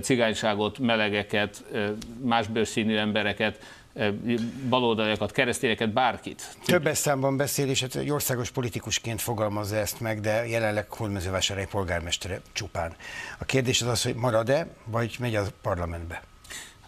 cigányságot, 0.00 0.78
melegeket, 0.78 1.64
más 2.20 2.46
bőrszínű 2.46 2.96
embereket, 2.96 3.62
baloldaliakat, 4.68 5.32
keresztényeket, 5.32 5.92
bárkit. 5.92 6.56
Többes 6.64 6.98
számban 6.98 7.36
beszél, 7.36 7.68
és 7.68 7.80
hát 7.80 7.94
egy 7.94 8.10
országos 8.10 8.50
politikusként 8.50 9.20
fogalmazza 9.20 9.76
ezt 9.76 10.00
meg, 10.00 10.20
de 10.20 10.46
jelenleg 10.46 10.92
Hódmezővásárhely 10.92 11.66
polgármestere 11.70 12.40
csupán. 12.52 12.92
A 13.38 13.44
kérdés 13.44 13.82
az 13.82 13.88
az, 13.88 14.02
hogy 14.02 14.14
marad-e, 14.14 14.66
vagy 14.84 15.16
megy 15.18 15.34
a 15.34 15.42
parlamentbe? 15.62 16.22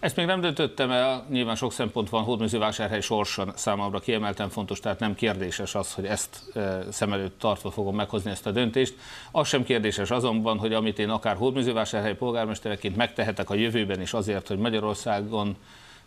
Ezt 0.01 0.17
még 0.17 0.27
nem 0.27 0.41
döntöttem 0.41 0.91
el, 0.91 1.27
nyilván 1.31 1.55
sok 1.55 1.73
szempont 1.73 2.09
van, 2.09 2.23
Hódmezővásárhely 2.23 3.01
sorsa 3.01 3.53
számomra 3.57 3.99
kiemelten 3.99 4.49
fontos, 4.49 4.81
tehát 4.81 4.99
nem 4.99 5.15
kérdéses 5.15 5.75
az, 5.75 5.95
hogy 5.95 6.07
ezt 6.07 6.43
szem 6.91 7.13
előtt 7.13 7.39
tartva 7.39 7.71
fogom 7.71 7.95
meghozni 7.95 8.31
ezt 8.31 8.47
a 8.47 8.51
döntést. 8.51 8.95
Az 9.31 9.49
sem 9.49 9.65
kérdéses 9.65 10.11
azonban, 10.11 10.59
hogy 10.59 10.73
amit 10.73 10.99
én 10.99 11.09
akár 11.09 11.37
Hódmezővásárhely 11.37 12.15
polgármestereként 12.15 12.97
megtehetek 12.97 13.51
a 13.51 13.55
jövőben 13.55 14.01
is 14.01 14.13
azért, 14.13 14.49
hogy 14.49 14.59
Magyarországon 14.59 15.57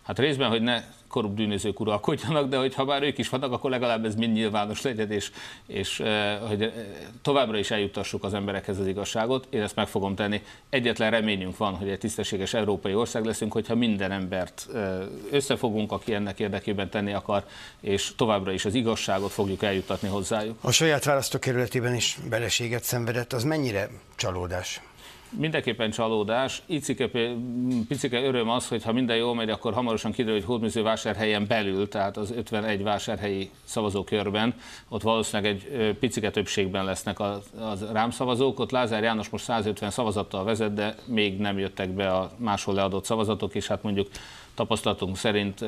Hát 0.04 0.18
részben, 0.18 0.48
hogy 0.48 0.62
ne 0.62 0.82
korrupt 1.08 1.34
bűnözők 1.34 1.80
uralkodjanak, 1.80 2.48
de 2.48 2.56
hogyha 2.56 2.84
bár 2.84 3.02
ők 3.02 3.18
is 3.18 3.28
vannak, 3.28 3.52
akkor 3.52 3.70
legalább 3.70 4.04
ez 4.04 4.14
mind 4.14 4.32
nyilvános 4.32 4.82
legyen, 4.82 5.10
és, 5.10 5.30
és 5.66 6.02
hogy 6.48 6.72
továbbra 7.22 7.58
is 7.58 7.70
eljutassuk 7.70 8.24
az 8.24 8.34
emberekhez 8.34 8.78
az 8.78 8.86
igazságot. 8.86 9.46
Én 9.50 9.62
ezt 9.62 9.76
meg 9.76 9.86
fogom 9.88 10.14
tenni. 10.14 10.42
Egyetlen 10.70 11.10
reményünk 11.10 11.56
van, 11.56 11.74
hogy 11.74 11.88
egy 11.88 11.98
tisztességes 11.98 12.54
európai 12.54 12.94
ország 12.94 13.24
leszünk, 13.24 13.52
hogyha 13.52 13.74
minden 13.74 14.10
embert 14.10 14.68
összefogunk, 15.30 15.92
aki 15.92 16.14
ennek 16.14 16.40
érdekében 16.40 16.90
tenni 16.90 17.12
akar, 17.12 17.44
és 17.80 18.12
továbbra 18.16 18.52
is 18.52 18.64
az 18.64 18.74
igazságot 18.74 19.30
fogjuk 19.30 19.62
eljutatni 19.62 20.08
hozzájuk. 20.08 20.58
A 20.60 20.70
saját 20.70 21.04
választókerületében 21.04 21.94
is 21.94 22.18
beleséget 22.28 22.82
szenvedett, 22.82 23.32
az 23.32 23.44
mennyire 23.44 23.88
csalódás? 24.16 24.80
Mindenképpen 25.36 25.90
csalódás. 25.90 26.62
Icike, 26.66 27.10
picike 27.88 28.22
öröm 28.22 28.48
az, 28.48 28.68
hogy 28.68 28.82
ha 28.82 28.92
minden 28.92 29.16
jól 29.16 29.34
megy, 29.34 29.50
akkor 29.50 29.72
hamarosan 29.72 30.12
kiderül, 30.12 30.34
hogy 30.34 30.44
Hódműző 30.44 30.82
vásárhelyen 30.82 31.46
belül, 31.46 31.88
tehát 31.88 32.16
az 32.16 32.30
51 32.30 32.82
vásárhelyi 32.82 33.50
szavazókörben, 33.64 34.54
ott 34.88 35.02
valószínűleg 35.02 35.52
egy 35.52 35.96
picike 35.98 36.30
többségben 36.30 36.84
lesznek 36.84 37.20
az 37.20 37.84
rám 37.92 38.10
szavazók. 38.10 38.60
Ott 38.60 38.70
Lázár 38.70 39.02
János 39.02 39.28
most 39.28 39.44
150 39.44 39.90
szavazattal 39.90 40.44
vezet, 40.44 40.74
de 40.74 40.94
még 41.06 41.38
nem 41.38 41.58
jöttek 41.58 41.90
be 41.90 42.08
a 42.08 42.30
máshol 42.36 42.74
leadott 42.74 43.04
szavazatok, 43.04 43.54
és 43.54 43.66
hát 43.66 43.82
mondjuk 43.82 44.08
Tapasztalatunk 44.54 45.16
szerint 45.16 45.64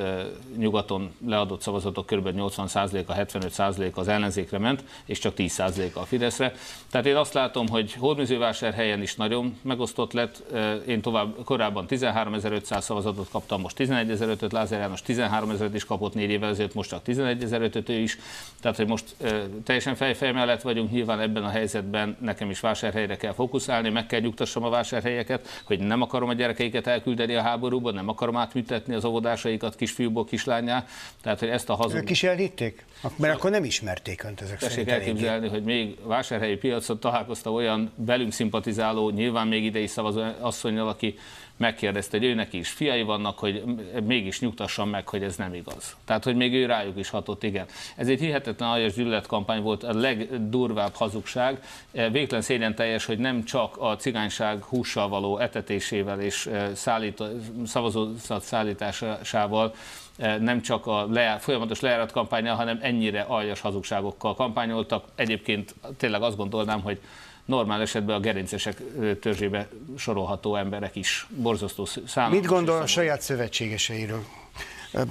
nyugaton 0.57 1.15
leadott 1.27 1.61
szavazatok 1.61 2.07
kb. 2.07 2.29
80%-a, 2.37 3.13
75% 3.13 3.93
az 3.95 4.09
ellenzékre 4.09 4.59
ment, 4.59 4.85
és 5.05 5.19
csak 5.19 5.35
10%-a 5.37 5.99
a 5.99 6.05
Fideszre. 6.05 6.55
Tehát 6.91 7.07
én 7.07 7.17
azt 7.17 7.33
látom, 7.33 7.69
hogy 7.69 7.93
Hódműzővásárhelyen 7.93 9.03
is 9.03 9.15
nagyon 9.15 9.59
megosztott 9.63 10.13
lett. 10.13 10.43
Én 10.87 11.01
tovább 11.01 11.35
korábban 11.45 11.85
13.500 11.89 12.81
szavazatot 12.81 13.29
kaptam, 13.31 13.61
most 13.61 13.77
11.500, 13.79 14.53
Lázár 14.53 14.81
János 14.81 15.03
13.000 15.07 15.71
is 15.73 15.85
kapott 15.85 16.15
négy 16.15 16.31
évvel 16.31 16.49
ezelőtt, 16.49 16.75
most 16.75 16.91
csak 16.91 17.05
11.500 17.07 17.89
ő 17.89 17.93
is. 17.93 18.19
Tehát, 18.61 18.77
hogy 18.77 18.87
most 18.87 19.17
teljesen 19.65 19.95
fejfej 19.95 20.33
mellett 20.33 20.63
vagyunk, 20.63 20.91
nyilván 20.91 21.21
ebben 21.21 21.45
a 21.45 21.49
helyzetben 21.49 22.17
nekem 22.21 22.51
is 22.51 22.61
vásárhelyre 22.61 23.17
kell 23.17 23.33
fókuszálni, 23.33 23.89
meg 23.89 24.07
kell 24.07 24.21
nyugtassam 24.21 24.65
a 24.65 24.69
vásárhelyeket, 24.69 25.63
hogy 25.65 25.79
nem 25.79 26.03
akarom 26.03 26.29
a 26.29 26.33
gyerekeiket 26.33 26.87
elküldeni 26.87 27.35
a 27.35 27.43
háborúba, 27.43 27.91
nem 27.91 28.09
akarom 28.09 28.37
átműtetni 28.77 28.95
az 28.95 29.05
óvodásaikat 29.05 29.77
kisfiúból 29.77 30.25
kislányá. 30.25 30.85
Tehát, 31.23 31.39
hogy 31.39 31.49
ezt 31.49 31.71
a 31.71 31.75
hazug... 31.75 31.99
Ők 31.99 32.11
is 32.11 32.23
elhitték? 32.23 32.85
Mert 33.17 33.35
akkor 33.35 33.51
nem 33.51 33.65
ismerték 33.65 34.23
önt 34.23 34.41
ezek 34.41 34.59
Tessék 34.59 34.71
szerint 34.71 34.91
elképzelni, 34.91 35.49
hogy 35.49 35.65
még 35.65 35.97
vásárhelyi 36.03 36.57
piacon 36.57 37.01
találkozta 37.01 37.53
olyan 37.53 37.93
velünk 37.97 38.33
szimpatizáló, 38.33 39.11
nyilván 39.11 39.47
még 39.47 39.65
idei 39.65 39.87
szavazó 39.87 40.21
asszonynal, 40.41 40.89
aki 40.89 41.19
megkérdezte, 41.57 42.19
hogy 42.19 42.27
őnek 42.27 42.53
is 42.53 42.69
fiai 42.69 43.03
vannak, 43.03 43.39
hogy 43.39 43.65
mégis 44.05 44.41
nyugtassam 44.41 44.89
meg, 44.89 45.09
hogy 45.09 45.23
ez 45.23 45.37
nem 45.37 45.55
igaz. 45.55 45.97
Tehát, 46.05 46.25
hogy 46.25 46.37
még 46.37 46.55
ő 46.55 46.67
rájuk 46.67 46.99
is 46.99 47.11
hatott, 47.11 47.43
igen. 47.43 47.67
Ez 47.97 48.09
egy 48.09 48.21
hihetetlen 48.21 48.69
aljas 48.69 48.95
gyűlöletkampány 48.95 49.63
volt, 49.63 49.83
a 49.83 49.95
legdurvább 49.95 50.95
hazugság. 50.95 51.63
Végtelen 51.91 52.43
szégyen 52.43 52.75
teljes, 52.75 53.05
hogy 53.05 53.19
nem 53.19 53.45
csak 53.45 53.77
a 53.79 53.97
cigányság 53.97 54.63
hússal 54.63 55.09
való 55.09 55.39
etetésével 55.39 56.21
és 56.21 56.51
szállít, 56.75 57.23
szavazózat 57.67 58.43
szállításával, 58.43 59.75
eh, 60.17 60.39
nem 60.39 60.61
csak 60.61 60.87
a 60.87 61.07
lejárt, 61.11 61.43
folyamatos 61.43 61.81
lejárat 61.81 62.13
kampányjal, 62.13 62.57
hanem 62.57 62.79
ennyire 62.83 63.21
aljas 63.21 63.61
hazugságokkal 63.61 64.35
kampányoltak. 64.35 65.05
Egyébként 65.15 65.75
tényleg 65.97 66.23
azt 66.23 66.37
gondolnám, 66.37 66.81
hogy 66.81 67.01
normál 67.47 67.81
esetben 67.81 68.17
a 68.17 68.21
gerincesek 68.21 68.83
törzsébe 69.21 69.69
sorolható 69.97 70.57
emberek 70.57 70.97
is 70.97 71.27
borzasztó 71.37 71.85
számok. 72.07 72.33
Mit 72.33 72.47
gondol 72.47 72.81
a 72.81 72.87
saját 72.87 73.21
szövetségeseiről? 73.21 74.25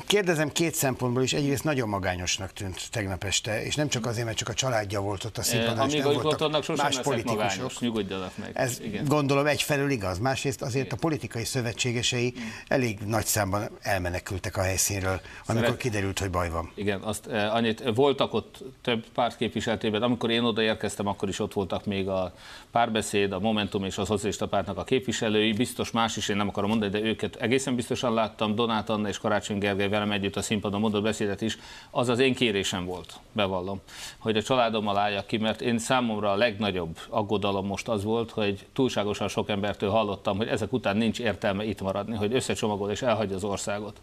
Kérdezem 0.05 0.51
két 0.51 0.73
szempontból 0.73 1.23
is, 1.23 1.33
egyrészt 1.33 1.63
nagyon 1.63 1.89
magányosnak 1.89 2.53
tűnt 2.53 2.87
tegnap 2.91 3.23
este, 3.23 3.63
és 3.63 3.75
nem 3.75 3.87
csak 3.87 4.05
azért, 4.05 4.25
mert 4.25 4.37
csak 4.37 4.49
a 4.49 4.53
családja 4.53 5.01
volt 5.01 5.23
ott 5.23 5.37
a 5.37 5.41
színpadon, 5.41 5.79
Amíg 5.79 6.03
nem 6.03 6.13
voltak 6.13 6.39
vannak, 6.39 6.63
sosem 6.63 6.85
más 6.85 6.99
politikusok. 6.99 7.39
Magányos, 7.39 7.79
nyugodjanak 7.79 8.37
meg. 8.37 8.51
Ez 8.53 8.79
Igen. 8.79 9.05
gondolom 9.05 9.45
egyfelől 9.45 9.89
igaz, 9.89 10.19
másrészt 10.19 10.61
azért 10.61 10.91
a 10.91 10.95
politikai 10.95 11.43
szövetségesei 11.43 12.33
elég 12.67 12.99
nagy 12.99 13.25
számban 13.25 13.69
elmenekültek 13.81 14.57
a 14.57 14.61
helyszínről, 14.61 15.21
amikor 15.45 15.65
Szeret... 15.65 15.81
kiderült, 15.81 16.19
hogy 16.19 16.29
baj 16.29 16.49
van. 16.49 16.71
Igen, 16.75 17.01
azt 17.01 17.27
annyit, 17.27 17.83
voltak 17.95 18.33
ott 18.33 18.63
több 18.81 19.05
párt 19.13 19.37
képviseltében, 19.37 20.01
amikor 20.01 20.29
én 20.29 20.43
odaérkeztem, 20.43 21.07
akkor 21.07 21.29
is 21.29 21.39
ott 21.39 21.53
voltak 21.53 21.85
még 21.85 22.07
a 22.07 22.33
párbeszéd, 22.71 23.31
a 23.31 23.39
Momentum 23.39 23.83
és 23.83 23.97
az 23.97 24.07
Szocialista 24.07 24.47
Pártnak 24.47 24.77
a 24.77 24.83
képviselői, 24.83 25.53
biztos 25.53 25.91
más 25.91 26.17
is, 26.17 26.29
én 26.29 26.35
nem 26.35 26.47
akarom 26.47 26.69
mondani, 26.69 26.91
de 26.91 27.07
őket 27.07 27.35
egészen 27.35 27.75
biztosan 27.75 28.13
láttam, 28.13 28.55
Donát 28.55 28.89
Anna 28.89 29.07
és 29.07 29.17
Karácsony 29.17 29.57
Gergely 29.57 29.73
velem 29.75 30.11
együtt 30.11 30.35
a 30.35 30.41
színpadon 30.41 30.79
mondott 30.79 31.03
beszédet 31.03 31.41
is, 31.41 31.57
az 31.91 32.09
az 32.09 32.19
én 32.19 32.33
kérésem 32.33 32.85
volt, 32.85 33.19
bevallom, 33.31 33.81
hogy 34.17 34.37
a 34.37 34.43
családommal 34.43 34.97
álljak 34.97 35.25
ki, 35.25 35.37
mert 35.37 35.61
én 35.61 35.77
számomra 35.77 36.31
a 36.31 36.35
legnagyobb 36.35 36.99
aggodalom 37.09 37.65
most 37.65 37.87
az 37.87 38.03
volt, 38.03 38.31
hogy 38.31 38.65
túlságosan 38.73 39.27
sok 39.27 39.49
embertől 39.49 39.89
hallottam, 39.89 40.37
hogy 40.37 40.47
ezek 40.47 40.73
után 40.73 40.97
nincs 40.97 41.19
értelme 41.19 41.65
itt 41.65 41.81
maradni, 41.81 42.15
hogy 42.15 42.33
összecsomagol 42.33 42.91
és 42.91 43.01
elhagyja 43.01 43.35
az 43.35 43.43
országot. 43.43 43.99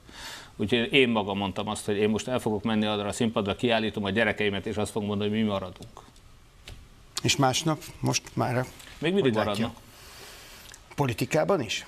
Úgyhogy 0.56 0.92
én 0.92 1.08
magam 1.08 1.38
mondtam 1.38 1.68
azt, 1.68 1.84
hogy 1.84 1.96
én 1.96 2.08
most 2.08 2.28
el 2.28 2.38
fogok 2.38 2.62
menni 2.62 2.86
arra 2.86 3.08
a 3.08 3.12
színpadra, 3.12 3.56
kiállítom 3.56 4.04
a 4.04 4.10
gyerekeimet, 4.10 4.66
és 4.66 4.76
azt 4.76 4.90
fogom 4.90 5.08
mondani, 5.08 5.30
hogy 5.30 5.38
mi 5.38 5.46
maradunk. 5.46 6.00
És 7.22 7.36
másnap, 7.36 7.82
most 8.00 8.22
már 8.34 8.66
Még 8.98 9.12
mindig 9.12 9.34
maradnak. 9.34 9.76
Politikában 10.94 11.60
is? 11.60 11.86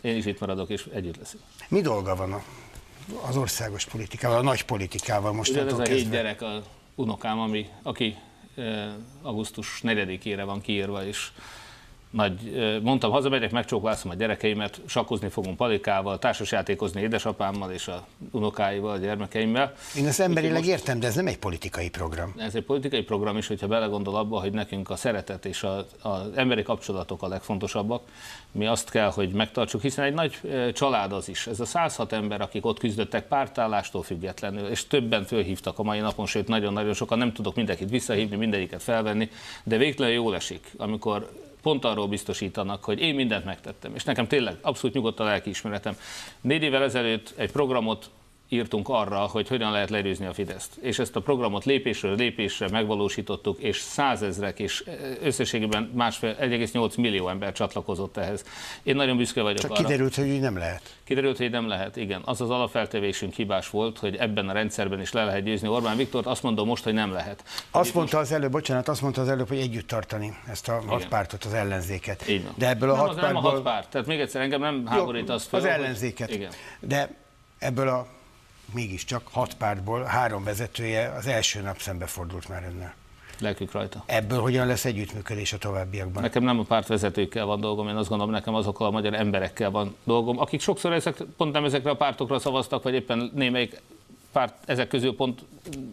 Én 0.00 0.16
is 0.16 0.26
itt 0.26 0.40
maradok, 0.40 0.68
és 0.68 0.88
együtt 0.94 1.16
leszünk. 1.16 1.42
Mi 1.68 1.80
dolga 1.80 2.16
van 2.16 2.32
a 2.32 2.42
az 3.26 3.36
országos 3.36 3.84
politikával, 3.84 4.38
a 4.38 4.42
nagy 4.42 4.64
politikával 4.64 5.32
most 5.32 5.50
Ugye 5.50 5.64
ez 5.64 5.78
a 5.78 5.82
hét 5.82 6.10
gyerek, 6.10 6.42
a 6.42 6.62
unokám, 6.94 7.38
ami, 7.38 7.68
aki 7.82 8.16
augusztus 9.22 9.80
4-ére 9.82 10.42
van 10.44 10.60
kiírva, 10.60 11.04
és 11.04 11.30
nagy, 12.10 12.34
mondtam, 12.82 13.10
hazamegyek, 13.10 13.50
megcsóklászom 13.50 14.10
a 14.10 14.14
gyerekeimet, 14.14 14.80
sakkozni 14.86 15.28
fogunk 15.28 15.56
palikával, 15.56 16.18
társasjátékozni 16.18 17.00
édesapámmal 17.00 17.72
és 17.72 17.88
a 17.88 18.06
unokáival, 18.30 18.90
a 18.90 18.96
gyermekeimmel. 18.96 19.74
Én 19.96 20.06
ezt 20.06 20.20
emberileg 20.20 20.58
most, 20.58 20.68
értem, 20.68 21.00
de 21.00 21.06
ez 21.06 21.14
nem 21.14 21.26
egy 21.26 21.38
politikai 21.38 21.90
program. 21.90 22.34
Ez 22.36 22.54
egy 22.54 22.62
politikai 22.62 23.02
program 23.02 23.36
is, 23.36 23.46
hogyha 23.46 23.66
belegondol 23.66 24.16
abba, 24.16 24.40
hogy 24.40 24.52
nekünk 24.52 24.90
a 24.90 24.96
szeretet 24.96 25.44
és 25.44 25.66
az 26.02 26.26
emberi 26.34 26.62
kapcsolatok 26.62 27.22
a 27.22 27.28
legfontosabbak. 27.28 28.02
Mi 28.52 28.66
azt 28.66 28.90
kell, 28.90 29.10
hogy 29.10 29.28
megtartsuk, 29.30 29.82
hiszen 29.82 30.04
egy 30.04 30.14
nagy 30.14 30.40
család 30.72 31.12
az 31.12 31.28
is. 31.28 31.46
Ez 31.46 31.60
a 31.60 31.64
106 31.64 32.12
ember, 32.12 32.40
akik 32.40 32.66
ott 32.66 32.78
küzdöttek 32.78 33.26
pártállástól 33.26 34.02
függetlenül, 34.02 34.66
és 34.66 34.86
többen 34.86 35.24
fölhívtak 35.24 35.78
a 35.78 35.82
mai 35.82 35.98
napon, 35.98 36.26
sőt 36.26 36.48
nagyon-nagyon 36.48 36.94
sokan, 36.94 37.18
nem 37.18 37.32
tudok 37.32 37.54
mindenkit 37.54 37.90
visszahívni, 37.90 38.36
mindegyiket 38.36 38.82
felvenni, 38.82 39.30
de 39.64 39.76
végtelen 39.76 40.12
jól 40.12 40.34
esik, 40.34 40.72
amikor 40.76 41.46
pont 41.68 41.84
arról 41.84 42.08
biztosítanak, 42.08 42.84
hogy 42.84 43.00
én 43.00 43.14
mindent 43.14 43.44
megtettem, 43.44 43.94
és 43.94 44.04
nekem 44.04 44.26
tényleg 44.26 44.56
abszolút 44.60 44.96
nyugodt 44.96 45.20
a 45.20 45.24
lelkiismeretem. 45.24 45.96
Négy 46.40 46.62
évvel 46.62 46.82
ezelőtt 46.82 47.34
egy 47.36 47.52
programot 47.52 48.10
írtunk 48.48 48.88
arra, 48.88 49.18
hogy 49.18 49.48
hogyan 49.48 49.72
lehet 49.72 49.90
legyőzni 49.90 50.26
a 50.26 50.32
Fideszt. 50.32 50.76
És 50.80 50.98
ezt 50.98 51.16
a 51.16 51.20
programot 51.20 51.64
lépésről 51.64 52.16
lépésre 52.16 52.68
megvalósítottuk, 52.68 53.58
és 53.58 53.80
százezrek, 53.80 54.58
és 54.58 54.84
összességében 55.22 55.90
másfél 55.94 56.36
1,8 56.40 56.96
millió 56.96 57.28
ember 57.28 57.52
csatlakozott 57.52 58.16
ehhez. 58.16 58.44
Én 58.82 58.96
nagyon 58.96 59.16
büszke 59.16 59.42
vagyok 59.42 59.58
Csak 59.58 59.70
arra. 59.70 59.82
kiderült, 59.82 60.14
hogy 60.14 60.40
nem 60.40 60.56
lehet. 60.56 60.96
Kiderült, 61.04 61.36
hogy 61.36 61.50
nem 61.50 61.68
lehet, 61.68 61.96
igen. 61.96 62.22
Az 62.24 62.40
az 62.40 62.50
alapfeltevésünk 62.50 63.34
hibás 63.34 63.70
volt, 63.70 63.98
hogy 63.98 64.16
ebben 64.16 64.48
a 64.48 64.52
rendszerben 64.52 65.00
is 65.00 65.12
le 65.12 65.24
lehet 65.24 65.44
győzni 65.44 65.68
Orbán 65.68 65.96
Viktort, 65.96 66.26
azt 66.26 66.42
mondom 66.42 66.66
most, 66.66 66.84
hogy 66.84 66.94
nem 66.94 67.12
lehet. 67.12 67.44
Azt 67.70 67.94
mondta 67.94 68.16
most... 68.16 68.30
az 68.30 68.36
előbb, 68.36 68.50
bocsánat, 68.50 68.88
azt 68.88 69.02
mondta 69.02 69.20
az 69.20 69.28
előbb, 69.28 69.48
hogy 69.48 69.58
együtt 69.58 69.86
tartani 69.86 70.36
ezt 70.50 70.68
a 70.68 70.82
hat 70.86 71.08
pártot, 71.08 71.44
az 71.44 71.52
ellenzéket. 71.52 72.24
De 72.54 72.68
ebből 72.68 72.90
a 72.90 72.96
nem, 72.96 73.06
hat 73.06 73.14
pártból... 73.14 73.32
nem 73.32 73.44
a 73.44 73.50
hat 73.50 73.62
párt. 73.62 73.88
Tehát 73.88 74.06
még 74.06 74.20
egyszer 74.20 74.40
engem 74.40 74.60
nem 74.60 74.86
háborít 74.86 75.28
az 75.28 75.44
fel. 75.44 75.58
Az 75.58 75.64
ellenzéket. 75.66 76.28
Hogy... 76.28 76.36
Igen. 76.36 76.50
De 76.80 77.10
ebből 77.58 77.88
a 77.88 78.06
mégiscsak 78.72 79.28
hat 79.30 79.54
pártból 79.54 80.02
három 80.02 80.44
vezetője 80.44 81.12
az 81.18 81.26
első 81.26 81.60
nap 81.60 81.78
szembefordult 81.80 82.48
már 82.48 82.64
önnel. 82.72 82.94
Lelkük 83.40 83.72
rajta. 83.72 84.02
Ebből 84.06 84.40
hogyan 84.40 84.66
lesz 84.66 84.84
együttműködés 84.84 85.52
a 85.52 85.58
továbbiakban? 85.58 86.22
Nekem 86.22 86.42
nem 86.42 86.58
a 86.58 86.62
pártvezetőkkel 86.62 87.44
van 87.44 87.60
dolgom, 87.60 87.88
én 87.88 87.96
azt 87.96 88.08
gondolom, 88.08 88.32
nekem 88.32 88.54
azokkal 88.54 88.86
a 88.86 88.90
magyar 88.90 89.14
emberekkel 89.14 89.70
van 89.70 89.96
dolgom, 90.04 90.38
akik 90.38 90.60
sokszor 90.60 90.92
ezek, 90.92 91.16
pont 91.36 91.52
nem 91.52 91.64
ezekre 91.64 91.90
a 91.90 91.96
pártokra 91.96 92.38
szavaztak, 92.38 92.82
vagy 92.82 92.94
éppen 92.94 93.30
némelyik 93.34 93.80
párt 94.32 94.54
ezek 94.66 94.88
közül 94.88 95.16
pont 95.16 95.40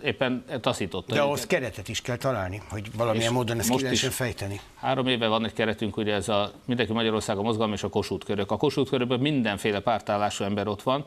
éppen 0.03 0.43
taszította. 0.61 1.13
De 1.13 1.21
ahhoz 1.21 1.45
keretet 1.45 1.87
is 1.87 2.01
kell 2.01 2.17
találni, 2.17 2.61
hogy 2.69 2.95
valamilyen 2.95 3.33
módon 3.33 3.59
ezt 3.59 3.67
most 3.67 3.79
ki 3.79 3.83
lehessen 3.83 4.11
fejteni. 4.11 4.59
Három 4.75 5.07
éve 5.07 5.27
van 5.27 5.45
egy 5.45 5.53
keretünk, 5.53 5.97
ugye 5.97 6.13
ez 6.13 6.29
a 6.29 6.51
Mindenki 6.65 6.93
Magyarország 6.93 7.37
a 7.37 7.41
mozgalom 7.41 7.73
és 7.73 7.83
a 7.83 7.89
Kossuth 7.89 8.25
körök. 8.25 8.51
A 8.51 8.57
Kossuth 8.57 8.89
körökben 8.89 9.19
mindenféle 9.19 9.79
pártállású 9.79 10.43
ember 10.43 10.67
ott 10.67 10.81
van, 10.81 11.05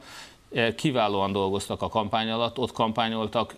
kiválóan 0.77 1.33
dolgoztak 1.33 1.83
a 1.83 1.89
kampány 1.89 2.31
alatt, 2.31 2.59
ott 2.59 2.73
kampányoltak 2.73 3.55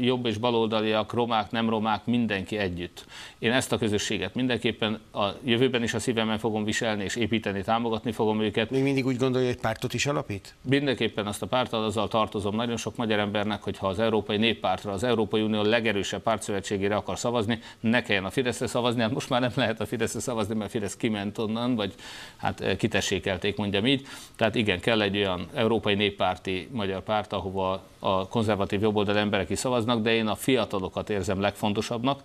jobb 0.00 0.26
és 0.26 0.36
baloldaliak, 0.36 1.12
romák, 1.12 1.50
nem 1.50 1.68
romák, 1.68 2.06
mindenki 2.06 2.56
együtt. 2.56 3.04
Én 3.38 3.52
ezt 3.52 3.72
a 3.72 3.78
közösséget 3.78 4.34
mindenképpen 4.34 5.00
a 5.12 5.26
jövőben 5.44 5.82
is 5.82 5.94
a 5.94 5.98
szívemben 5.98 6.38
fogom 6.38 6.64
viselni, 6.64 7.04
és 7.04 7.16
építeni, 7.16 7.62
támogatni 7.62 8.12
fogom 8.12 8.40
őket. 8.40 8.70
Még 8.70 8.82
mindig 8.82 9.06
úgy 9.06 9.16
gondolja, 9.16 9.46
hogy 9.46 9.60
pártot 9.60 9.94
is 9.94 10.06
alapít? 10.06 10.54
Mindenképpen 10.62 11.26
azt 11.26 11.42
a 11.42 11.46
pártot, 11.46 11.84
azzal 11.84 12.08
tartozom 12.08 12.54
nagyon 12.54 12.76
sok 12.76 12.96
magyar 12.96 13.18
embernek, 13.18 13.62
hogy 13.62 13.78
ha 13.78 13.86
az 13.86 13.98
Európai 13.98 14.36
Néppártra, 14.36 14.92
az 14.92 15.02
Európai 15.02 15.40
Unió 15.40 15.62
legerősebb 15.62 16.22
pártszövetségére 16.22 16.96
akar 16.96 17.18
szavazni, 17.18 17.58
ne 17.80 18.02
kelljen 18.02 18.24
a 18.24 18.30
Fideszre 18.30 18.66
szavazni, 18.66 19.00
hát 19.00 19.12
most 19.12 19.28
már 19.28 19.40
nem 19.40 19.52
lehet 19.54 19.80
a 19.80 19.86
Fideszre 19.86 20.20
szavazni, 20.20 20.54
mert 20.54 20.70
Fidesz 20.70 20.96
kiment 20.96 21.38
onnan, 21.38 21.74
vagy 21.74 21.94
hát 22.36 22.60
eh, 22.60 22.76
kitessékelték, 22.76 23.56
mondjam 23.56 23.86
így. 23.86 24.06
Tehát 24.36 24.54
igen, 24.54 24.80
kell 24.80 25.00
egy 25.00 25.16
olyan 25.16 25.46
Európai 25.54 25.94
Néppárt, 25.94 26.27
néppárti 26.28 26.68
magyar 26.72 27.02
párt, 27.02 27.32
ahova 27.32 27.82
a 27.98 28.28
konzervatív 28.28 28.80
jobboldal 28.80 29.18
emberek 29.18 29.50
is 29.50 29.58
szavaznak, 29.58 30.02
de 30.02 30.14
én 30.14 30.26
a 30.26 30.34
fiatalokat 30.34 31.10
érzem 31.10 31.40
legfontosabbnak. 31.40 32.22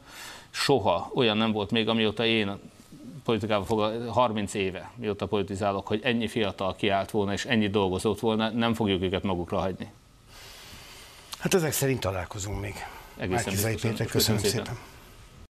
Soha 0.50 1.12
olyan 1.14 1.38
nem 1.38 1.52
volt 1.52 1.72
még, 1.72 1.88
amióta 1.88 2.26
én 2.26 2.60
politikával 3.24 3.66
fog 3.66 4.08
30 4.10 4.54
éve, 4.54 4.92
mióta 4.96 5.26
politizálok, 5.26 5.88
hogy 5.88 6.00
ennyi 6.04 6.28
fiatal 6.28 6.76
kiállt 6.76 7.12
volna 7.12 7.34
és 7.34 7.46
ennyi 7.46 7.70
dolgozott 7.70 8.20
volna, 8.20 8.50
nem 8.50 8.74
fogjuk 8.74 9.02
őket 9.02 9.24
magukra 9.24 9.60
hagyni. 9.60 9.92
Hát 11.40 11.54
ezek 11.54 11.72
szerint 11.72 12.00
találkozunk 12.00 12.62
még. 12.62 12.74
Egészen 13.18 13.54
Márki 13.54 13.88
Péter, 13.88 14.08
köszönöm, 14.08 14.08
köszönöm 14.08 14.42
szépen. 14.42 14.66
szépen. 14.66 14.93